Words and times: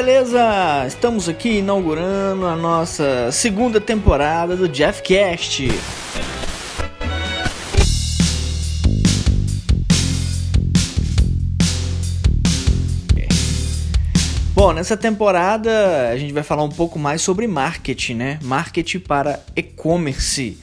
beleza? 0.00 0.86
Estamos 0.86 1.28
aqui 1.28 1.58
inaugurando 1.58 2.46
a 2.46 2.56
nossa 2.56 3.30
segunda 3.30 3.78
temporada 3.78 4.56
do 4.56 4.74
Jeffcast. 4.74 5.68
Bom, 14.54 14.72
nessa 14.72 14.96
temporada 14.96 16.08
a 16.08 16.16
gente 16.16 16.32
vai 16.32 16.42
falar 16.42 16.64
um 16.64 16.70
pouco 16.70 16.98
mais 16.98 17.20
sobre 17.20 17.46
marketing, 17.46 18.14
né? 18.14 18.38
Marketing 18.42 19.00
para 19.00 19.44
e-commerce. 19.54 20.56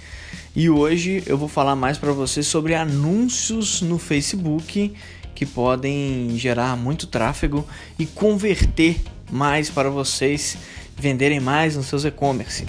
E 0.55 0.67
hoje 0.67 1.21
eu 1.27 1.37
vou 1.37 1.47
falar 1.47 1.75
mais 1.75 1.99
para 1.99 2.11
vocês 2.11 2.47
sobre 2.47 2.73
anúncios 2.73 3.83
no 3.83 3.99
Facebook 3.99 4.95
que 5.35 5.45
podem 5.45 6.35
gerar 6.39 6.75
muito 6.75 7.05
tráfego 7.05 7.63
e 7.99 8.07
converter 8.07 8.99
mais 9.31 9.69
para 9.69 9.89
vocês 9.89 10.57
venderem 10.95 11.39
mais 11.39 11.75
nos 11.75 11.87
seus 11.87 12.05
e-commerce. 12.05 12.65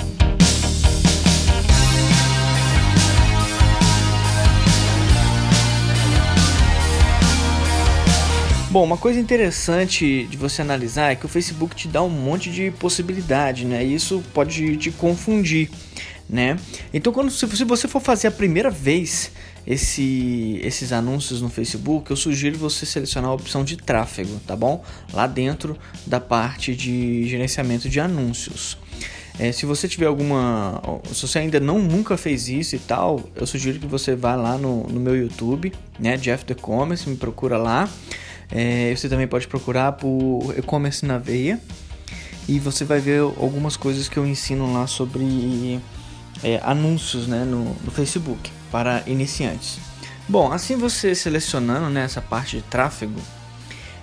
Bom, 8.70 8.84
uma 8.84 8.98
coisa 8.98 9.18
interessante 9.18 10.24
de 10.26 10.36
você 10.36 10.60
analisar 10.60 11.10
é 11.10 11.16
que 11.16 11.24
o 11.24 11.28
Facebook 11.28 11.74
te 11.74 11.88
dá 11.88 12.02
um 12.02 12.10
monte 12.10 12.50
de 12.50 12.70
possibilidade, 12.70 13.64
né? 13.64 13.82
E 13.82 13.94
isso 13.94 14.22
pode 14.34 14.76
te 14.76 14.90
confundir, 14.90 15.70
né? 16.28 16.58
Então, 16.92 17.12
quando 17.12 17.30
se 17.30 17.46
você 17.46 17.88
for 17.88 18.00
fazer 18.00 18.28
a 18.28 18.30
primeira 18.30 18.70
vez 18.70 19.30
esse, 19.66 20.60
esses 20.62 20.92
anúncios 20.92 21.40
no 21.40 21.48
Facebook, 21.48 22.10
eu 22.10 22.16
sugiro 22.16 22.58
você 22.58 22.84
selecionar 22.84 23.30
a 23.30 23.34
opção 23.34 23.64
de 23.64 23.76
tráfego, 23.76 24.40
tá 24.46 24.56
bom? 24.56 24.84
Lá 25.12 25.26
dentro 25.26 25.76
da 26.06 26.20
parte 26.20 26.74
de 26.74 27.26
gerenciamento 27.28 27.88
de 27.88 28.00
anúncios. 28.00 28.78
É, 29.38 29.52
se 29.52 29.64
você 29.66 29.86
tiver 29.86 30.06
alguma. 30.06 30.82
Se 31.12 31.22
você 31.22 31.38
ainda 31.38 31.60
não 31.60 31.78
nunca 31.78 32.16
fez 32.16 32.48
isso 32.48 32.74
e 32.74 32.78
tal, 32.78 33.22
eu 33.36 33.46
sugiro 33.46 33.78
que 33.78 33.86
você 33.86 34.16
vá 34.16 34.34
lá 34.34 34.58
no, 34.58 34.82
no 34.84 34.98
meu 34.98 35.16
YouTube, 35.16 35.72
né? 35.98 36.16
Jeff 36.16 36.44
The 36.44 36.54
Commerce, 36.54 37.08
me 37.08 37.16
procura 37.16 37.56
lá. 37.56 37.88
É, 38.50 38.92
você 38.96 39.08
também 39.08 39.28
pode 39.28 39.46
procurar 39.46 39.92
por 39.92 40.54
e-commerce 40.56 41.06
na 41.06 41.18
veia. 41.18 41.60
E 42.48 42.58
você 42.58 42.84
vai 42.84 42.98
ver 42.98 43.20
algumas 43.20 43.76
coisas 43.76 44.08
que 44.08 44.16
eu 44.16 44.26
ensino 44.26 44.72
lá 44.72 44.86
sobre 44.86 45.78
é, 46.42 46.60
anúncios 46.62 47.26
né, 47.26 47.44
no, 47.44 47.74
no 47.84 47.90
Facebook 47.90 48.50
para 48.70 49.02
iniciantes. 49.06 49.78
Bom, 50.28 50.52
assim 50.52 50.76
você 50.76 51.14
selecionando 51.14 51.88
né, 51.88 52.04
essa 52.04 52.20
parte 52.20 52.56
de 52.56 52.62
tráfego, 52.62 53.20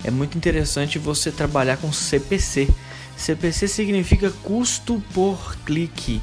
é 0.04 0.12
muito 0.12 0.38
interessante 0.38 1.00
você 1.00 1.32
trabalhar 1.32 1.78
com 1.78 1.92
CPC. 1.92 2.70
CPC 3.18 3.68
significa 3.68 4.32
custo 4.44 5.02
por 5.14 5.56
clique. 5.66 6.22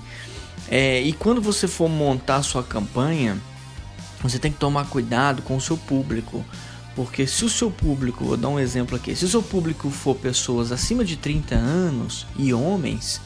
É, 0.69 1.01
e 1.01 1.13
quando 1.13 1.41
você 1.41 1.67
for 1.67 1.89
montar 1.89 2.43
sua 2.43 2.63
campanha, 2.63 3.37
você 4.23 4.39
tem 4.39 4.53
que 4.53 4.59
tomar 4.59 4.87
cuidado 4.87 5.43
com 5.43 5.57
o 5.57 5.61
seu 5.61 5.77
público. 5.77 6.45
Porque 6.95 7.27
se 7.27 7.45
o 7.45 7.49
seu 7.49 7.71
público, 7.71 8.25
vou 8.25 8.37
dar 8.37 8.49
um 8.49 8.61
exemplo 8.61 8.97
aqui, 8.97 9.17
se 9.17 9.25
o 9.25 9.29
seu 9.29 9.43
público 9.43 9.91
for 9.91 10.15
pessoas 10.15 10.71
acima 10.71 11.05
de 11.05 11.17
30 11.17 11.55
anos 11.55 12.27
e 12.37 12.53
homens, 12.53 13.21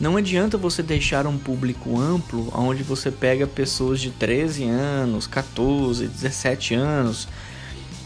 não 0.00 0.16
adianta 0.16 0.56
você 0.56 0.82
deixar 0.82 1.26
um 1.26 1.36
público 1.36 1.98
amplo 1.98 2.52
onde 2.54 2.84
você 2.84 3.10
pega 3.10 3.46
pessoas 3.46 4.00
de 4.00 4.10
13 4.10 4.64
anos, 4.64 5.26
14, 5.26 6.06
17 6.06 6.74
anos 6.74 7.26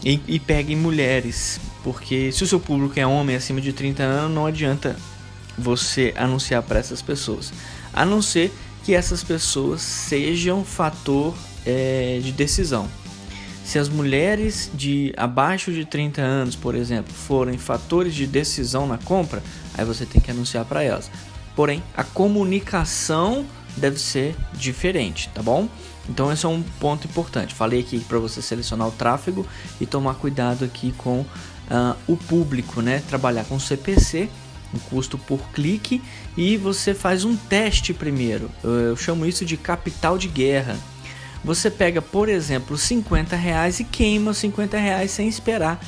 e, 0.03 0.19
e 0.27 0.39
pegue 0.39 0.75
mulheres. 0.75 1.59
Porque 1.83 2.31
se 2.31 2.43
o 2.43 2.47
seu 2.47 2.59
público 2.59 2.99
é 2.99 3.05
homem 3.05 3.35
acima 3.35 3.61
de 3.61 3.71
30 3.71 4.01
anos, 4.01 4.33
não 4.33 4.45
adianta 4.47 4.95
você 5.55 6.13
anunciar 6.17 6.63
para 6.63 6.79
essas 6.79 7.01
pessoas. 7.01 7.53
A 7.93 8.03
não 8.03 8.21
ser 8.21 8.51
que 8.83 8.95
essas 8.95 9.23
pessoas 9.23 9.81
sejam 9.81 10.65
fator 10.65 11.35
é, 11.65 12.19
de 12.23 12.31
decisão. 12.31 12.87
Se 13.63 13.79
as 13.79 13.87
mulheres 13.87 14.69
de 14.73 15.13
abaixo 15.15 15.71
de 15.71 15.85
30 15.85 16.21
anos, 16.21 16.55
por 16.55 16.75
exemplo, 16.75 17.13
forem 17.13 17.57
fatores 17.57 18.13
de 18.13 18.27
decisão 18.27 18.85
na 18.87 18.97
compra, 18.97 19.41
aí 19.73 19.85
você 19.85 20.05
tem 20.05 20.19
que 20.19 20.31
anunciar 20.31 20.65
para 20.65 20.83
elas. 20.83 21.09
Porém, 21.55 21.83
a 21.95 22.03
comunicação 22.03 23.45
deve 23.77 23.99
ser 23.99 24.35
diferente, 24.53 25.29
tá 25.33 25.41
bom? 25.41 25.67
Então 26.09 26.31
esse 26.31 26.45
é 26.45 26.49
um 26.49 26.61
ponto 26.79 27.07
importante. 27.07 27.53
Falei 27.53 27.79
aqui 27.79 27.99
para 27.99 28.19
você 28.19 28.41
selecionar 28.41 28.87
o 28.87 28.91
tráfego 28.91 29.45
e 29.79 29.85
tomar 29.85 30.15
cuidado 30.15 30.65
aqui 30.65 30.93
com 30.97 31.19
uh, 31.19 31.95
o 32.07 32.17
público, 32.17 32.81
né? 32.81 33.01
Trabalhar 33.07 33.45
com 33.45 33.59
CPC, 33.59 34.29
um 34.73 34.79
custo 34.79 35.17
por 35.17 35.39
clique, 35.51 36.01
e 36.35 36.57
você 36.57 36.93
faz 36.93 37.23
um 37.23 37.35
teste 37.35 37.93
primeiro. 37.93 38.49
Eu, 38.63 38.71
eu 38.71 38.95
chamo 38.95 39.25
isso 39.25 39.45
de 39.45 39.57
capital 39.57 40.17
de 40.17 40.27
guerra. 40.27 40.77
Você 41.43 41.69
pega, 41.69 42.01
por 42.01 42.29
exemplo, 42.29 42.77
50 42.77 43.35
reais 43.35 43.79
e 43.79 43.83
queima 43.83 44.33
50 44.33 44.77
reais 44.77 45.11
sem 45.11 45.27
esperar 45.27 45.83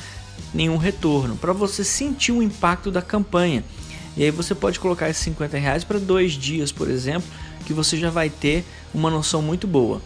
nenhum 0.52 0.76
retorno, 0.76 1.36
para 1.36 1.52
você 1.52 1.82
sentir 1.82 2.32
o 2.32 2.42
impacto 2.42 2.90
da 2.90 3.00
campanha. 3.00 3.64
E 4.16 4.24
aí 4.24 4.30
você 4.30 4.54
pode 4.54 4.80
colocar 4.80 5.08
esses 5.10 5.22
50 5.24 5.58
reais 5.58 5.84
para 5.84 5.98
dois 5.98 6.32
dias, 6.32 6.72
por 6.72 6.88
exemplo, 6.88 7.28
que 7.66 7.72
você 7.72 7.96
já 7.96 8.10
vai 8.10 8.30
ter 8.30 8.64
uma 8.94 9.10
noção 9.10 9.42
muito 9.42 9.66
boa. 9.66 10.00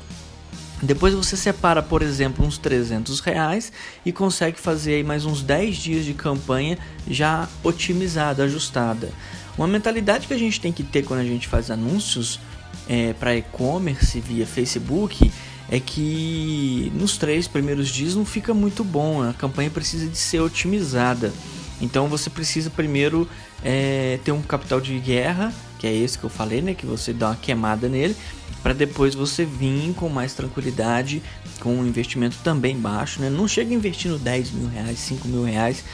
Depois 0.82 1.12
você 1.12 1.36
separa, 1.36 1.82
por 1.82 2.00
exemplo, 2.00 2.44
uns 2.44 2.56
300 2.56 3.20
reais 3.20 3.70
e 4.04 4.10
consegue 4.12 4.58
fazer 4.58 4.94
aí 4.94 5.04
mais 5.04 5.26
uns 5.26 5.42
10 5.42 5.76
dias 5.76 6.04
de 6.04 6.14
campanha 6.14 6.78
já 7.08 7.48
otimizada, 7.62 8.44
ajustada. 8.44 9.10
Uma 9.58 9.68
mentalidade 9.68 10.26
que 10.26 10.32
a 10.32 10.38
gente 10.38 10.58
tem 10.58 10.72
que 10.72 10.82
ter 10.82 11.04
quando 11.04 11.20
a 11.20 11.24
gente 11.24 11.46
faz 11.46 11.70
anúncios 11.70 12.40
é, 12.88 13.12
para 13.12 13.36
e-commerce 13.36 14.18
via 14.20 14.46
Facebook 14.46 15.30
é 15.68 15.78
que 15.78 16.90
nos 16.94 17.18
três 17.18 17.46
primeiros 17.46 17.88
dias 17.88 18.14
não 18.14 18.24
fica 18.24 18.54
muito 18.54 18.82
bom, 18.82 19.22
a 19.22 19.34
campanha 19.34 19.70
precisa 19.70 20.08
de 20.08 20.16
ser 20.16 20.40
otimizada. 20.40 21.32
Então 21.80 22.08
você 22.08 22.28
precisa 22.28 22.68
primeiro 22.70 23.28
é, 23.64 24.18
ter 24.24 24.32
um 24.32 24.42
capital 24.42 24.80
de 24.80 24.98
guerra, 24.98 25.52
que 25.78 25.86
é 25.86 25.94
esse 25.94 26.18
que 26.18 26.24
eu 26.24 26.30
falei, 26.30 26.60
né? 26.60 26.74
Que 26.74 26.84
você 26.84 27.12
dá 27.12 27.28
uma 27.28 27.36
queimada 27.36 27.88
nele, 27.88 28.14
para 28.62 28.72
depois 28.72 29.14
você 29.14 29.44
vir 29.44 29.94
com 29.94 30.08
mais 30.08 30.34
tranquilidade, 30.34 31.22
com 31.60 31.74
um 31.74 31.86
investimento 31.86 32.38
também 32.44 32.76
baixo, 32.76 33.20
né? 33.20 33.30
Não 33.30 33.48
chega 33.48 33.72
investindo 33.72 34.18
10 34.18 34.50
mil 34.52 34.68
reais, 34.68 34.98
5 34.98 35.28
mil 35.28 35.44
reais. 35.44 35.84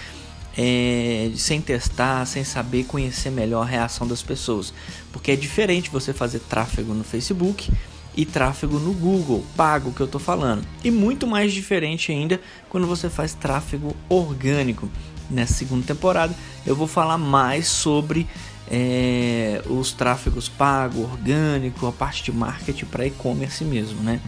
É, 0.58 1.32
sem 1.36 1.60
testar, 1.60 2.24
sem 2.24 2.42
saber 2.42 2.84
conhecer 2.84 3.28
melhor 3.28 3.60
a 3.60 3.66
reação 3.66 4.06
das 4.06 4.22
pessoas, 4.22 4.72
porque 5.12 5.32
é 5.32 5.36
diferente 5.36 5.91
você 5.91 6.14
fazer 6.14 6.38
tráfego 6.38 6.94
no 6.94 7.04
Facebook 7.04 7.70
e 8.16 8.24
tráfego 8.24 8.78
no 8.78 8.94
Google, 8.94 9.44
pago 9.54 9.92
que 9.92 10.00
eu 10.00 10.06
estou 10.06 10.18
falando, 10.18 10.66
e 10.82 10.91
muito 10.91 11.26
mais 11.26 11.53
diferente 11.53 12.10
ainda 12.10 12.41
quando 12.70 12.86
você 12.86 13.10
faz 13.10 13.34
tráfego 13.34 13.94
orgânico, 14.08 14.88
nessa 15.31 15.54
segunda 15.54 15.87
temporada 15.87 16.34
eu 16.64 16.75
vou 16.75 16.87
falar 16.87 17.19
mais 17.19 17.69
sobre 17.69 18.26
é, 18.69 19.62
os 19.66 19.92
tráfegos 19.92 20.48
pago, 20.48 21.03
orgânico, 21.03 21.87
a 21.87 21.92
parte 21.92 22.25
de 22.25 22.32
marketing 22.32 22.86
para 22.86 23.06
e-commerce 23.06 23.65
mesmo, 23.65 24.03
né? 24.03 24.21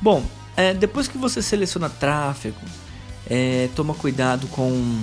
Bom, 0.00 0.24
é, 0.56 0.72
depois 0.72 1.06
que 1.06 1.18
você 1.18 1.42
seleciona 1.42 1.88
tráfego, 1.88 2.60
é, 3.28 3.68
toma 3.76 3.94
cuidado 3.94 4.46
com 4.48 5.02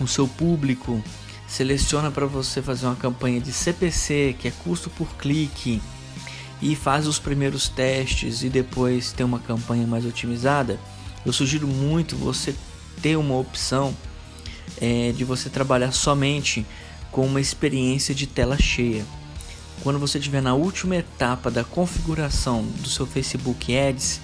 o 0.00 0.06
seu 0.06 0.26
público, 0.26 1.02
seleciona 1.46 2.10
para 2.10 2.26
você 2.26 2.62
fazer 2.62 2.86
uma 2.86 2.96
campanha 2.96 3.40
de 3.40 3.52
CPC, 3.52 4.36
que 4.38 4.48
é 4.48 4.52
custo 4.62 4.88
por 4.90 5.08
clique, 5.16 5.82
e 6.62 6.74
faz 6.74 7.06
os 7.06 7.18
primeiros 7.18 7.68
testes 7.68 8.42
e 8.42 8.48
depois 8.48 9.12
tem 9.12 9.26
uma 9.26 9.38
campanha 9.38 9.86
mais 9.86 10.06
otimizada. 10.06 10.78
Eu 11.26 11.32
sugiro 11.32 11.66
muito 11.66 12.16
você 12.16 12.54
ter 13.02 13.16
uma 13.16 13.36
opção 13.36 13.94
é, 14.80 15.12
de 15.12 15.24
você 15.24 15.48
trabalhar 15.48 15.92
somente 15.92 16.66
com 17.10 17.26
uma 17.26 17.40
experiência 17.40 18.14
de 18.14 18.26
tela 18.26 18.58
cheia. 18.58 19.04
Quando 19.82 19.98
você 19.98 20.18
estiver 20.18 20.42
na 20.42 20.54
última 20.54 20.96
etapa 20.96 21.50
da 21.50 21.62
configuração 21.62 22.64
do 22.80 22.88
seu 22.88 23.06
Facebook 23.06 23.76
Ads, 23.76 24.20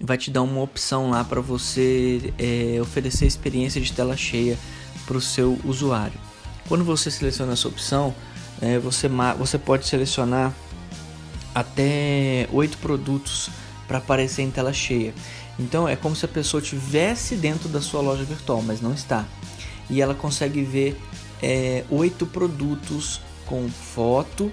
vai 0.00 0.16
te 0.16 0.30
dar 0.30 0.42
uma 0.42 0.60
opção 0.60 1.10
lá 1.10 1.24
para 1.24 1.40
você 1.40 2.32
é, 2.38 2.78
oferecer 2.80 3.26
experiência 3.26 3.80
de 3.80 3.92
tela 3.92 4.16
cheia 4.16 4.58
para 5.06 5.16
o 5.16 5.20
seu 5.20 5.58
usuário. 5.64 6.18
Quando 6.68 6.84
você 6.84 7.10
seleciona 7.10 7.52
essa 7.52 7.68
opção, 7.68 8.14
é, 8.60 8.78
você, 8.78 9.08
você 9.38 9.58
pode 9.58 9.86
selecionar 9.86 10.52
até 11.54 12.48
oito 12.52 12.78
produtos 12.78 13.50
para 13.86 13.98
aparecer 13.98 14.42
em 14.42 14.50
tela 14.50 14.72
cheia. 14.72 15.14
Então 15.58 15.88
é 15.88 15.94
como 15.94 16.16
se 16.16 16.24
a 16.24 16.28
pessoa 16.28 16.60
tivesse 16.60 17.36
dentro 17.36 17.68
da 17.68 17.80
sua 17.80 18.00
loja 18.00 18.24
virtual, 18.24 18.62
mas 18.62 18.80
não 18.80 18.92
está 18.92 19.24
e 19.88 20.00
ela 20.00 20.14
consegue 20.14 20.62
ver 20.62 21.00
é, 21.42 21.84
oito 21.90 22.26
produtos 22.26 23.20
com 23.46 23.68
foto, 23.68 24.50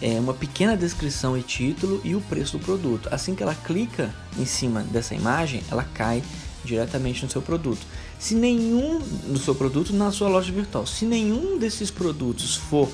é, 0.00 0.18
uma 0.18 0.34
pequena 0.34 0.76
descrição 0.76 1.36
e 1.36 1.42
título 1.42 2.00
e 2.04 2.14
o 2.14 2.20
preço 2.20 2.58
do 2.58 2.64
produto. 2.64 3.08
Assim 3.10 3.34
que 3.34 3.42
ela 3.42 3.54
clica 3.54 4.14
em 4.38 4.44
cima 4.44 4.82
dessa 4.82 5.14
imagem, 5.14 5.62
ela 5.70 5.84
cai 5.84 6.22
diretamente 6.64 7.24
no 7.24 7.30
seu 7.30 7.40
produto. 7.42 7.80
Se 8.18 8.34
nenhum 8.34 8.98
do 8.98 9.38
seu 9.38 9.54
produto 9.54 9.92
na 9.92 10.10
sua 10.12 10.28
loja 10.28 10.52
virtual, 10.52 10.86
se 10.86 11.04
nenhum 11.04 11.58
desses 11.58 11.90
produtos 11.90 12.56
for 12.56 12.88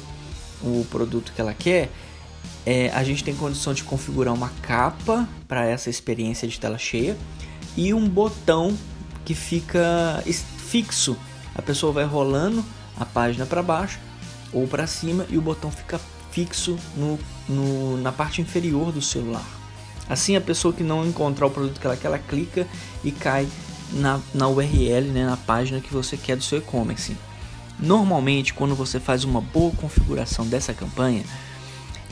o 0.62 0.86
produto 0.90 1.32
que 1.34 1.40
ela 1.40 1.54
quer, 1.54 1.90
é, 2.64 2.90
a 2.90 3.02
gente 3.02 3.24
tem 3.24 3.34
condição 3.34 3.72
de 3.72 3.84
configurar 3.84 4.34
uma 4.34 4.50
capa 4.62 5.28
para 5.46 5.64
essa 5.64 5.88
experiência 5.88 6.46
de 6.46 6.58
tela 6.58 6.78
cheia 6.78 7.16
e 7.76 7.94
um 7.94 8.08
botão 8.08 8.76
que 9.24 9.34
fica 9.34 10.22
fixo. 10.68 11.16
A 11.58 11.62
pessoa 11.62 11.92
vai 11.92 12.04
rolando 12.04 12.64
a 12.96 13.04
página 13.04 13.44
para 13.44 13.60
baixo 13.62 13.98
ou 14.52 14.68
para 14.68 14.86
cima 14.86 15.26
e 15.28 15.36
o 15.36 15.42
botão 15.42 15.72
fica 15.72 16.00
fixo 16.30 16.78
no, 16.96 17.18
no, 17.48 17.96
na 18.00 18.12
parte 18.12 18.40
inferior 18.40 18.92
do 18.92 19.02
celular. 19.02 19.44
Assim, 20.08 20.36
a 20.36 20.40
pessoa 20.40 20.72
que 20.72 20.84
não 20.84 21.04
encontrar 21.04 21.46
o 21.46 21.50
produto 21.50 21.80
que 21.80 21.86
ela 21.86 21.96
quer, 21.96 22.06
ela 22.06 22.18
clica 22.18 22.64
e 23.02 23.10
cai 23.10 23.48
na, 23.92 24.20
na 24.32 24.46
URL, 24.46 25.08
né, 25.08 25.26
na 25.26 25.36
página 25.36 25.80
que 25.80 25.92
você 25.92 26.16
quer 26.16 26.36
do 26.36 26.44
seu 26.44 26.58
e-commerce. 26.58 27.16
Normalmente, 27.78 28.54
quando 28.54 28.76
você 28.76 29.00
faz 29.00 29.24
uma 29.24 29.40
boa 29.40 29.72
configuração 29.72 30.46
dessa 30.46 30.72
campanha, 30.72 31.24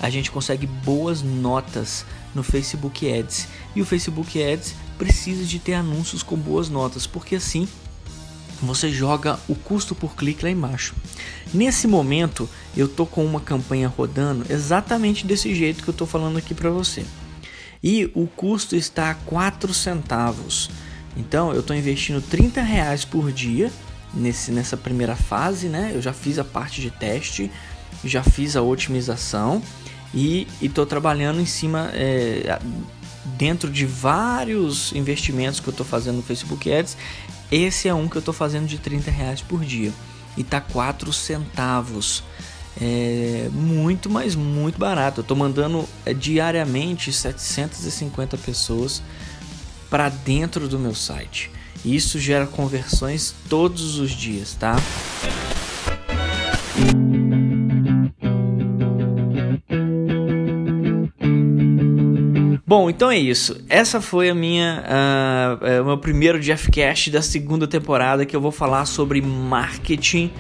a 0.01 0.11
gente 0.11 0.31
consegue 0.31 0.67
boas 0.67 1.23
notas 1.23 2.05
no 2.35 2.43
Facebook 2.43 3.11
Ads. 3.11 3.49
E 3.75 3.81
o 3.81 3.87
Facebook 3.87 4.43
Ads 4.43 4.75
precisa 4.99 5.45
de 5.45 5.59
ter 5.61 5.75
anúncios 5.75 6.23
com 6.23 6.37
boas 6.37 6.69
notas, 6.69 7.07
porque 7.07 7.37
assim 7.37 7.67
você 8.63 8.91
joga 8.91 9.39
o 9.49 9.55
custo 9.55 9.95
por 9.95 10.15
clique 10.15 10.45
lá 10.45 10.51
embaixo. 10.51 10.95
Nesse 11.53 11.87
momento, 11.87 12.49
eu 12.77 12.89
tô 12.89 13.07
com 13.07 13.25
uma 13.25 13.41
campanha 13.41 13.89
rodando 13.89 14.45
exatamente 14.51 15.27
desse 15.27 15.55
jeito 15.55 15.83
que 15.83 15.89
eu 15.89 15.95
tô 15.95 16.07
falando 16.07 16.39
aqui 16.39 16.55
para 16.55 16.71
você. 16.71 17.05
E 17.83 18.11
o 18.15 18.27
custo 18.27 18.75
está 18.75 19.11
a 19.11 19.15
4 19.15 19.73
centavos. 19.73 20.71
Então, 21.17 21.53
eu 21.53 21.61
estou 21.61 21.77
investindo 21.77 22.21
30 22.21 22.61
reais 22.63 23.05
por 23.05 23.31
dia 23.31 23.71
nesse, 24.13 24.51
nessa 24.51 24.77
primeira 24.77 25.15
fase, 25.15 25.69
né? 25.69 25.93
Eu 25.95 26.03
já 26.03 26.13
fiz 26.13 26.39
a 26.39 26.45
parte 26.45 26.81
de 26.81 26.91
teste, 26.91 27.51
já 28.05 28.23
fiz 28.23 28.57
a 28.57 28.63
otimização 28.63 29.63
e 30.15 30.47
estou 30.61 30.87
trabalhando 30.87 31.41
em 31.41 31.47
cima 31.47 31.91
é, 31.93 32.59
dentro 33.37 33.71
de 33.71 33.85
vários 33.85 34.93
investimentos 34.93 35.61
que 35.61 35.69
eu 35.69 35.73
estou 35.73 35.87
fazendo 35.87 36.17
no 36.17 36.23
Facebook 36.23 36.73
Ads 36.73 36.97
esse 37.51 37.89
é 37.89 37.95
um 37.95 38.09
que 38.09 38.17
eu 38.17 38.21
estou 38.21 38.35
fazendo 38.35 38.67
de 38.67 38.79
30 38.79 39.11
reais 39.11 39.41
por 39.41 39.65
dia 39.65 39.93
e 40.37 40.45
tá 40.45 40.61
4 40.61 41.13
centavos. 41.13 42.23
É 42.81 43.49
muito, 43.53 44.11
mas 44.11 44.35
muito 44.35 44.79
barato. 44.79 45.21
Eu 45.21 45.23
estou 45.23 45.37
mandando 45.37 45.89
é, 46.05 46.13
diariamente 46.13 47.13
750 47.13 48.37
pessoas 48.37 49.03
para 49.89 50.09
dentro 50.09 50.69
do 50.69 50.79
meu 50.79 50.95
site. 50.95 51.51
Isso 51.85 52.19
gera 52.19 52.47
conversões 52.47 53.35
todos 53.49 53.99
os 53.99 54.11
dias, 54.11 54.55
tá? 54.55 54.77
Bom, 62.69 62.91
então 62.91 63.09
é 63.09 63.17
isso. 63.17 63.61
Essa 63.69 64.01
foi 64.01 64.29
a 64.29 64.35
minha, 64.35 64.83
uh, 65.63 65.83
o 65.83 65.87
meu 65.87 65.99
primeiro 65.99 66.43
Jeffcast 66.43 67.13
da 67.13 67.23
segunda 67.23 67.65
temporada 67.65 68.27
que 68.27 68.35
eu 68.35 68.41
vou 68.41 68.51
falar 68.51 68.87
sobre 68.87 69.23
marketing 69.23 70.33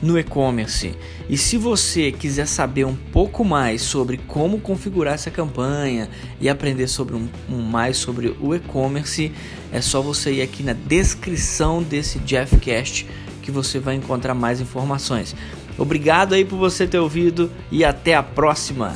no 0.00 0.16
e-commerce. 0.16 0.94
E 1.28 1.36
se 1.36 1.56
você 1.56 2.12
quiser 2.12 2.46
saber 2.46 2.84
um 2.84 2.94
pouco 2.94 3.44
mais 3.44 3.82
sobre 3.82 4.16
como 4.16 4.60
configurar 4.60 5.14
essa 5.14 5.28
campanha 5.28 6.08
e 6.40 6.48
aprender 6.48 6.86
sobre 6.86 7.16
um, 7.16 7.28
um 7.50 7.60
mais 7.60 7.96
sobre 7.96 8.36
o 8.40 8.54
e-commerce, 8.54 9.32
é 9.72 9.80
só 9.80 10.00
você 10.00 10.34
ir 10.34 10.42
aqui 10.42 10.62
na 10.62 10.74
descrição 10.74 11.82
desse 11.82 12.20
Jeffcast 12.24 13.08
que 13.42 13.50
você 13.50 13.80
vai 13.80 13.96
encontrar 13.96 14.34
mais 14.34 14.60
informações. 14.60 15.34
Obrigado 15.76 16.34
aí 16.34 16.44
por 16.44 16.60
você 16.60 16.86
ter 16.86 17.00
ouvido 17.00 17.50
e 17.72 17.84
até 17.84 18.14
a 18.14 18.22
próxima. 18.22 18.94